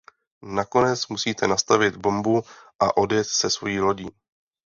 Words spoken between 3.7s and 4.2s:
lodí.